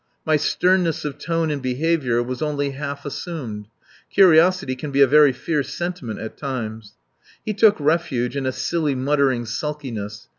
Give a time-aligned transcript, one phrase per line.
[0.25, 3.67] My sternness of tone and behaviour was only half assumed.
[4.09, 6.95] Curiosity can be a very fierce sentiment at times.
[7.45, 10.27] He took refuge in a silly, muttering sulkiness.